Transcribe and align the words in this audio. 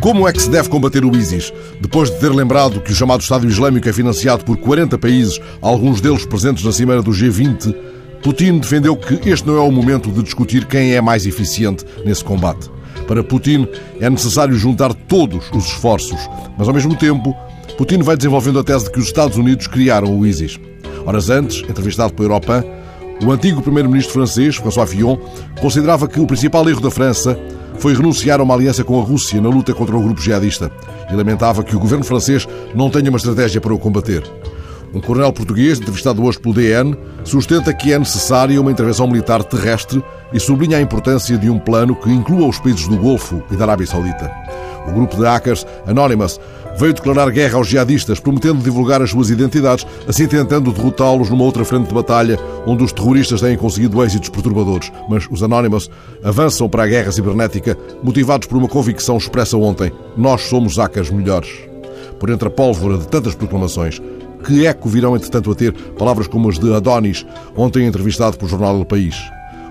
Como 0.00 0.26
é 0.26 0.32
que 0.32 0.42
se 0.42 0.50
deve 0.50 0.68
combater 0.68 1.04
o 1.04 1.14
ISIS? 1.14 1.52
Depois 1.80 2.10
de 2.10 2.18
ter 2.18 2.30
lembrado 2.30 2.80
que 2.80 2.90
o 2.90 2.94
chamado 2.94 3.20
Estado 3.20 3.46
Islâmico 3.46 3.88
é 3.88 3.92
financiado 3.92 4.44
por 4.44 4.56
40 4.56 4.98
países, 4.98 5.38
alguns 5.60 6.00
deles 6.00 6.24
presentes 6.24 6.64
na 6.64 6.72
cimeira 6.72 7.02
do 7.02 7.10
G20, 7.10 7.74
Putin 8.22 8.58
defendeu 8.58 8.96
que 8.96 9.28
este 9.28 9.46
não 9.46 9.56
é 9.56 9.60
o 9.60 9.70
momento 9.70 10.10
de 10.10 10.22
discutir 10.22 10.64
quem 10.66 10.94
é 10.94 11.00
mais 11.00 11.26
eficiente 11.26 11.84
nesse 12.04 12.24
combate. 12.24 12.70
Para 13.06 13.22
Putin 13.22 13.68
é 14.00 14.08
necessário 14.08 14.54
juntar 14.54 14.92
todos 14.94 15.50
os 15.52 15.66
esforços, 15.66 16.18
mas 16.58 16.66
ao 16.66 16.74
mesmo 16.74 16.96
tempo, 16.96 17.34
Putin 17.78 18.02
vai 18.02 18.16
desenvolvendo 18.16 18.58
a 18.58 18.64
tese 18.64 18.86
de 18.86 18.92
que 18.92 18.98
os 18.98 19.06
Estados 19.06 19.36
Unidos 19.36 19.66
criaram 19.66 20.18
o 20.18 20.26
ISIS. 20.26 20.58
Horas 21.06 21.30
antes, 21.30 21.62
entrevistado 21.68 22.12
pela 22.14 22.26
Europa, 22.26 22.64
o 23.22 23.30
antigo 23.30 23.60
primeiro-ministro 23.62 24.14
francês, 24.14 24.56
François 24.56 24.88
Fillon, 24.88 25.16
considerava 25.60 26.08
que 26.08 26.20
o 26.20 26.26
principal 26.26 26.68
erro 26.68 26.80
da 26.80 26.90
França 26.90 27.38
foi 27.78 27.94
renunciar 27.94 28.40
a 28.40 28.42
uma 28.42 28.54
aliança 28.54 28.84
com 28.84 29.00
a 29.00 29.04
Rússia 29.04 29.40
na 29.40 29.48
luta 29.48 29.74
contra 29.74 29.96
o 29.96 30.02
grupo 30.02 30.20
jihadista 30.20 30.70
e 31.10 31.14
lamentava 31.14 31.62
que 31.62 31.74
o 31.74 31.80
governo 31.80 32.04
francês 32.04 32.46
não 32.74 32.90
tenha 32.90 33.10
uma 33.10 33.16
estratégia 33.16 33.60
para 33.60 33.74
o 33.74 33.78
combater. 33.78 34.22
Um 34.92 35.00
coronel 35.00 35.32
português, 35.32 35.78
entrevistado 35.78 36.22
hoje 36.24 36.40
pelo 36.40 36.54
DN, 36.54 36.96
sustenta 37.24 37.72
que 37.72 37.92
é 37.92 37.98
necessária 37.98 38.60
uma 38.60 38.72
intervenção 38.72 39.06
militar 39.06 39.42
terrestre 39.44 40.02
e 40.32 40.40
sublinha 40.40 40.78
a 40.78 40.80
importância 40.80 41.38
de 41.38 41.48
um 41.48 41.58
plano 41.58 41.94
que 41.94 42.10
inclua 42.10 42.48
os 42.48 42.58
países 42.58 42.88
do 42.88 42.96
Golfo 42.96 43.42
e 43.50 43.56
da 43.56 43.64
Arábia 43.64 43.86
Saudita. 43.86 44.30
O 44.88 44.92
grupo 44.92 45.16
de 45.16 45.22
hackers 45.22 45.64
Anonymous 45.86 46.40
veio 46.76 46.94
declarar 46.94 47.30
guerra 47.30 47.58
aos 47.58 47.68
jihadistas, 47.68 48.20
prometendo 48.20 48.62
divulgar 48.62 49.02
as 49.02 49.10
suas 49.10 49.30
identidades, 49.30 49.86
assim 50.08 50.26
tentando 50.26 50.72
derrotá-los 50.72 51.30
numa 51.30 51.44
outra 51.44 51.64
frente 51.64 51.88
de 51.88 51.94
batalha, 51.94 52.38
onde 52.66 52.84
os 52.84 52.92
terroristas 52.92 53.40
têm 53.40 53.56
conseguido 53.56 54.02
êxitos 54.02 54.28
perturbadores. 54.28 54.90
Mas 55.08 55.26
os 55.30 55.42
Anonymous 55.42 55.90
avançam 56.22 56.68
para 56.68 56.84
a 56.84 56.86
guerra 56.86 57.12
cibernética, 57.12 57.76
motivados 58.02 58.46
por 58.46 58.58
uma 58.58 58.68
convicção 58.68 59.16
expressa 59.16 59.56
ontem: 59.56 59.92
nós 60.16 60.42
somos 60.42 60.76
hackers 60.76 61.10
melhores. 61.10 61.50
Por 62.18 62.30
entre 62.30 62.48
a 62.48 62.50
pólvora 62.50 62.98
de 62.98 63.08
tantas 63.08 63.34
proclamações, 63.34 64.00
que 64.44 64.66
eco 64.66 64.88
virão, 64.88 65.16
entretanto, 65.16 65.50
a 65.50 65.54
ter 65.54 65.72
palavras 65.72 66.26
como 66.26 66.48
as 66.48 66.58
de 66.58 66.72
Adonis, 66.72 67.26
ontem 67.56 67.86
entrevistado 67.86 68.36
pelo 68.36 68.50
jornal 68.50 68.78
El 68.78 68.84
País. 68.84 69.16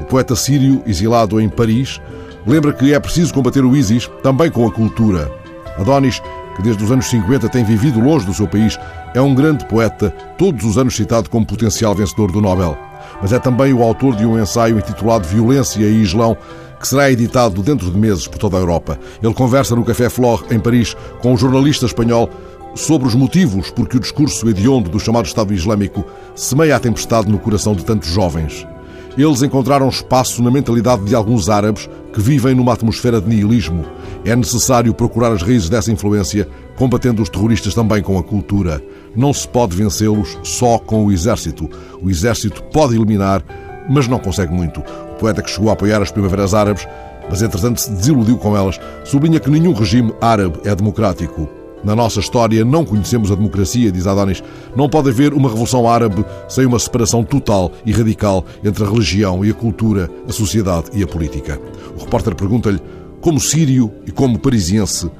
O 0.00 0.04
poeta 0.04 0.34
sírio, 0.34 0.82
exilado 0.86 1.40
em 1.40 1.48
Paris, 1.48 2.00
lembra 2.46 2.72
que 2.72 2.92
é 2.92 2.98
preciso 2.98 3.34
combater 3.34 3.64
o 3.64 3.76
ISIS 3.76 4.10
também 4.22 4.50
com 4.50 4.66
a 4.66 4.72
cultura. 4.72 5.30
Adonis 5.78 6.20
que 6.54 6.62
desde 6.62 6.82
os 6.84 6.90
anos 6.90 7.06
50 7.06 7.48
tem 7.48 7.64
vivido 7.64 8.00
longe 8.00 8.26
do 8.26 8.34
seu 8.34 8.46
país, 8.46 8.78
é 9.14 9.20
um 9.20 9.34
grande 9.34 9.64
poeta, 9.66 10.10
todos 10.36 10.64
os 10.64 10.78
anos 10.78 10.96
citado 10.96 11.30
como 11.30 11.46
potencial 11.46 11.94
vencedor 11.94 12.30
do 12.30 12.40
Nobel. 12.40 12.76
Mas 13.20 13.32
é 13.32 13.38
também 13.38 13.72
o 13.72 13.82
autor 13.82 14.16
de 14.16 14.26
um 14.26 14.40
ensaio 14.40 14.78
intitulado 14.78 15.26
Violência 15.26 15.80
e 15.80 16.02
Islão, 16.02 16.36
que 16.78 16.88
será 16.88 17.10
editado 17.10 17.62
dentro 17.62 17.90
de 17.90 17.96
meses 17.96 18.26
por 18.26 18.38
toda 18.38 18.56
a 18.56 18.60
Europa. 18.60 18.98
Ele 19.22 19.32
conversa 19.34 19.76
no 19.76 19.84
Café 19.84 20.08
Flor, 20.08 20.44
em 20.50 20.58
Paris, 20.58 20.96
com 21.20 21.32
um 21.32 21.36
jornalista 21.36 21.86
espanhol 21.86 22.28
sobre 22.74 23.06
os 23.06 23.14
motivos 23.14 23.70
por 23.70 23.88
que 23.88 23.96
o 23.96 24.00
discurso 24.00 24.48
hediondo 24.48 24.90
do 24.90 24.98
chamado 24.98 25.26
Estado 25.26 25.52
Islâmico 25.52 26.04
semeia 26.34 26.76
a 26.76 26.80
tempestade 26.80 27.30
no 27.30 27.38
coração 27.38 27.74
de 27.74 27.84
tantos 27.84 28.08
jovens. 28.08 28.66
Eles 29.16 29.42
encontraram 29.42 29.88
espaço 29.88 30.42
na 30.42 30.50
mentalidade 30.50 31.04
de 31.04 31.14
alguns 31.14 31.48
árabes 31.48 31.88
que 32.12 32.20
vivem 32.20 32.54
numa 32.54 32.72
atmosfera 32.72 33.20
de 33.20 33.28
nihilismo. 33.28 33.84
É 34.24 34.34
necessário 34.34 34.94
procurar 34.94 35.32
as 35.32 35.42
raízes 35.42 35.68
dessa 35.68 35.92
influência, 35.92 36.48
combatendo 36.76 37.22
os 37.22 37.28
terroristas 37.28 37.74
também 37.74 38.02
com 38.02 38.18
a 38.18 38.22
cultura. 38.22 38.82
Não 39.14 39.32
se 39.32 39.46
pode 39.46 39.76
vencê-los 39.76 40.38
só 40.42 40.78
com 40.78 41.04
o 41.04 41.12
exército. 41.12 41.68
O 42.00 42.08
exército 42.08 42.62
pode 42.64 42.94
eliminar, 42.94 43.44
mas 43.88 44.08
não 44.08 44.18
consegue 44.18 44.52
muito. 44.52 44.80
O 44.80 45.14
poeta 45.18 45.42
que 45.42 45.50
chegou 45.50 45.68
a 45.68 45.74
apoiar 45.74 46.00
as 46.00 46.10
primaveras 46.10 46.54
árabes, 46.54 46.88
mas 47.28 47.42
entretanto 47.42 47.80
se 47.80 47.92
desiludiu 47.92 48.38
com 48.38 48.56
elas, 48.56 48.80
sublinha 49.04 49.40
que 49.40 49.50
nenhum 49.50 49.74
regime 49.74 50.12
árabe 50.20 50.58
é 50.64 50.74
democrático. 50.74 51.61
Na 51.84 51.96
nossa 51.96 52.20
história 52.20 52.64
não 52.64 52.84
conhecemos 52.84 53.30
a 53.30 53.34
democracia, 53.34 53.90
diz 53.90 54.06
Adonis. 54.06 54.42
Não 54.76 54.88
pode 54.88 55.08
haver 55.10 55.34
uma 55.34 55.48
revolução 55.48 55.88
árabe 55.88 56.24
sem 56.48 56.64
uma 56.64 56.78
separação 56.78 57.24
total 57.24 57.72
e 57.84 57.92
radical 57.92 58.44
entre 58.62 58.84
a 58.84 58.88
religião 58.88 59.44
e 59.44 59.50
a 59.50 59.54
cultura, 59.54 60.08
a 60.28 60.32
sociedade 60.32 60.90
e 60.92 61.02
a 61.02 61.06
política. 61.06 61.60
O 61.96 62.04
repórter 62.04 62.34
pergunta-lhe, 62.34 62.80
como 63.20 63.40
sírio 63.40 63.92
e 64.06 64.10
como 64.10 64.38
parisiense, 64.38 65.10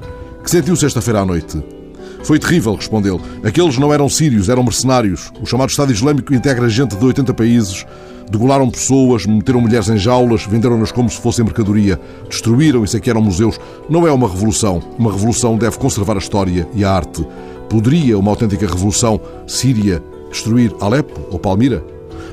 que 0.43 0.49
sentiu 0.49 0.75
sexta-feira 0.75 1.21
à 1.21 1.25
noite? 1.25 1.63
Foi 2.23 2.39
terrível, 2.39 2.75
respondeu. 2.75 3.19
Aqueles 3.43 3.77
não 3.77 3.93
eram 3.93 4.07
sírios, 4.07 4.47
eram 4.47 4.63
mercenários. 4.63 5.31
O 5.41 5.45
chamado 5.45 5.69
Estado 5.69 5.91
Islâmico 5.91 6.33
integra 6.33 6.69
gente 6.69 6.95
de 6.95 7.05
80 7.05 7.33
países, 7.33 7.85
degolaram 8.33 8.67
pessoas, 8.67 9.27
meteram 9.27 9.61
mulheres 9.61 9.87
em 9.89 9.97
jaulas, 9.97 10.43
venderam-nas 10.43 10.91
como 10.91 11.07
se 11.07 11.21
fossem 11.21 11.45
mercadoria, 11.45 12.01
destruíram 12.27 12.83
e 12.83 12.87
saquearam 12.87 13.21
museus. 13.21 13.59
Não 13.87 14.07
é 14.07 14.11
uma 14.11 14.27
revolução. 14.27 14.81
Uma 14.97 15.11
revolução 15.11 15.55
deve 15.55 15.77
conservar 15.77 16.15
a 16.15 16.17
história 16.17 16.67
e 16.73 16.83
a 16.83 16.91
arte. 16.91 17.25
Poderia 17.69 18.17
uma 18.17 18.31
autêntica 18.31 18.65
revolução 18.65 19.21
síria 19.45 20.03
destruir 20.31 20.73
Alepo 20.81 21.21
ou 21.29 21.37
Palmira? 21.37 21.85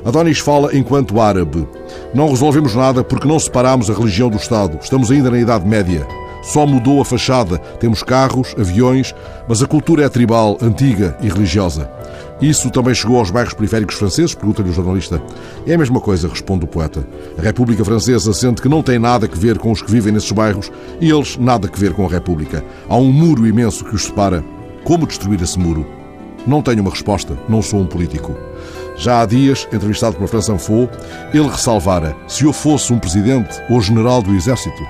Adonis 0.03 0.39
fala 0.39 0.75
enquanto 0.75 1.21
árabe. 1.21 1.67
Não 2.15 2.29
resolvemos 2.29 2.73
nada 2.73 3.03
porque 3.03 3.27
não 3.27 3.39
separamos 3.39 3.87
a 3.87 3.93
religião 3.93 4.27
do 4.27 4.37
Estado. 4.37 4.79
Estamos 4.81 5.11
ainda 5.11 5.29
na 5.29 5.39
Idade 5.39 5.67
Média. 5.67 6.07
Só 6.41 6.65
mudou 6.65 7.01
a 7.01 7.05
fachada. 7.05 7.57
Temos 7.57 8.03
carros, 8.03 8.55
aviões, 8.57 9.13
mas 9.47 9.61
a 9.61 9.67
cultura 9.67 10.03
é 10.03 10.09
tribal, 10.09 10.57
antiga 10.61 11.17
e 11.21 11.29
religiosa. 11.29 11.89
Isso 12.41 12.71
também 12.71 12.95
chegou 12.95 13.19
aos 13.19 13.29
bairros 13.29 13.53
periféricos 13.53 13.95
franceses? 13.95 14.33
Pergunta-lhe 14.33 14.69
o 14.69 14.73
jornalista. 14.73 15.21
É 15.67 15.75
a 15.75 15.77
mesma 15.77 16.01
coisa, 16.01 16.27
responde 16.27 16.65
o 16.65 16.67
poeta. 16.67 17.05
A 17.37 17.41
República 17.41 17.85
Francesa 17.85 18.33
sente 18.33 18.61
que 18.61 18.69
não 18.69 18.81
tem 18.81 18.97
nada 18.97 19.29
a 19.31 19.37
ver 19.37 19.59
com 19.59 19.71
os 19.71 19.81
que 19.81 19.91
vivem 19.91 20.11
nesses 20.11 20.31
bairros 20.31 20.71
e 20.99 21.11
eles 21.11 21.37
nada 21.37 21.69
a 21.71 21.77
ver 21.77 21.93
com 21.93 22.03
a 22.03 22.09
República. 22.09 22.63
Há 22.89 22.97
um 22.97 23.11
muro 23.11 23.45
imenso 23.45 23.85
que 23.85 23.93
os 23.93 24.05
separa. 24.05 24.43
Como 24.83 25.05
destruir 25.05 25.39
esse 25.43 25.59
muro? 25.59 25.85
Não 26.47 26.63
tenho 26.63 26.81
uma 26.81 26.89
resposta, 26.89 27.37
não 27.47 27.61
sou 27.61 27.79
um 27.79 27.85
político. 27.85 28.35
Já 29.01 29.21
há 29.21 29.25
dias, 29.25 29.67
entrevistado 29.73 30.15
pela 30.15 30.27
França 30.27 30.53
Info, 30.53 30.87
ele 31.33 31.47
ressalvara: 31.47 32.15
se 32.27 32.43
eu 32.43 32.53
fosse 32.53 32.93
um 32.93 32.99
presidente 32.99 33.59
ou 33.67 33.81
general 33.81 34.21
do 34.21 34.31
exército. 34.35 34.83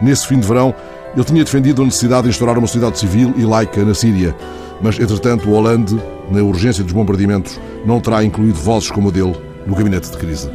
Nesse 0.00 0.26
fim 0.26 0.40
de 0.40 0.48
verão, 0.48 0.74
ele 1.14 1.24
tinha 1.24 1.44
defendido 1.44 1.80
a 1.80 1.84
necessidade 1.84 2.24
de 2.24 2.30
instaurar 2.30 2.58
uma 2.58 2.66
sociedade 2.66 2.98
civil 2.98 3.32
e 3.36 3.44
laica 3.44 3.84
na 3.84 3.94
Síria. 3.94 4.34
Mas, 4.80 4.98
entretanto, 4.98 5.48
o 5.48 5.52
Hollande, 5.52 5.96
na 6.28 6.42
urgência 6.42 6.82
dos 6.82 6.92
bombardeamentos, 6.92 7.60
não 7.86 8.00
terá 8.00 8.24
incluído 8.24 8.58
vozes 8.58 8.90
como 8.90 9.10
a 9.10 9.12
dele 9.12 9.36
no 9.64 9.76
gabinete 9.76 10.10
de 10.10 10.18
crise. 10.18 10.50